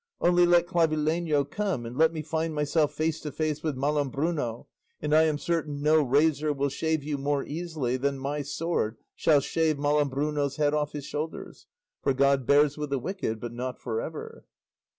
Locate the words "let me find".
1.95-2.55